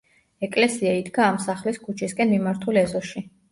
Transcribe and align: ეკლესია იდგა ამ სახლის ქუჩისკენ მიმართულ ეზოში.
ეკლესია 0.45 0.93
იდგა 1.01 1.27
ამ 1.33 1.37
სახლის 1.45 1.79
ქუჩისკენ 1.85 2.35
მიმართულ 2.35 2.83
ეზოში. 2.87 3.27